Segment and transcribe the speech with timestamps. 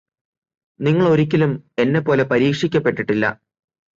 [0.79, 1.51] നിങ്ങളൊരിക്കലും
[1.77, 3.25] എന്നെപ്പോലെ പരീക്ഷിക്കപ്പെട്ടിട്ടില്ല